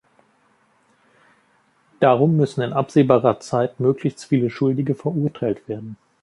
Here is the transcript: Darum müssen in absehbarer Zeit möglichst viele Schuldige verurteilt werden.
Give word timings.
Darum 1.99 2.35
müssen 2.35 2.63
in 2.63 2.73
absehbarer 2.73 3.39
Zeit 3.39 3.79
möglichst 3.79 4.25
viele 4.25 4.49
Schuldige 4.49 4.95
verurteilt 4.95 5.67
werden. 5.69 5.95